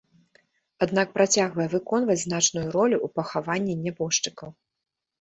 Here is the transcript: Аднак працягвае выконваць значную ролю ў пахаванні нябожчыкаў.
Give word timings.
Аднак 0.85 1.07
працягвае 1.17 1.67
выконваць 1.75 2.17
значную 2.23 2.67
ролю 2.79 2.97
ў 3.05 3.21
пахаванні 3.21 3.81
нябожчыкаў. 3.87 4.61